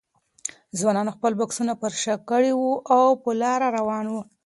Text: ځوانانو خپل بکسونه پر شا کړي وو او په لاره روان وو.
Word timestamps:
ځوانانو 0.77 1.15
خپل 1.17 1.31
بکسونه 1.39 1.73
پر 1.81 1.91
شا 2.01 2.15
کړي 2.29 2.51
وو 2.55 2.73
او 2.95 3.05
په 3.23 3.29
لاره 3.41 3.67
روان 3.77 4.05
وو. 4.09 4.21